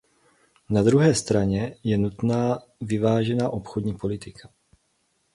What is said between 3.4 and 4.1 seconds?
obchodní